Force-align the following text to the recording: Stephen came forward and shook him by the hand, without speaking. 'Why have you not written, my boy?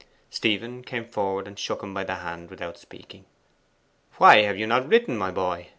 Stephen 0.31 0.81
came 0.83 1.05
forward 1.05 1.47
and 1.47 1.59
shook 1.59 1.83
him 1.83 1.93
by 1.93 2.03
the 2.03 2.15
hand, 2.15 2.49
without 2.49 2.79
speaking. 2.79 3.23
'Why 4.17 4.41
have 4.41 4.57
you 4.57 4.65
not 4.65 4.87
written, 4.89 5.15
my 5.15 5.29
boy? 5.29 5.67